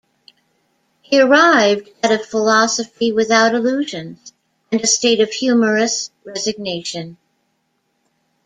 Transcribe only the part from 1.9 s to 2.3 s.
at a